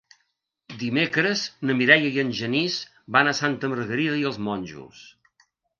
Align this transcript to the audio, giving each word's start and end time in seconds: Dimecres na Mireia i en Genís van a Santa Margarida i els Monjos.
Dimecres 0.83 1.43
na 1.71 1.75
Mireia 1.83 2.15
i 2.17 2.23
en 2.25 2.33
Genís 2.41 2.81
van 3.17 3.31
a 3.31 3.37
Santa 3.43 3.73
Margarida 3.75 4.21
i 4.25 4.29
els 4.33 4.45
Monjos. 4.49 5.07